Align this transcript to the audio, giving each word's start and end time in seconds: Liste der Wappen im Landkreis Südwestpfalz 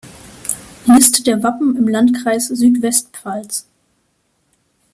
Liste 0.87 1.21
der 1.21 1.43
Wappen 1.43 1.75
im 1.75 1.87
Landkreis 1.87 2.47
Südwestpfalz 2.47 3.67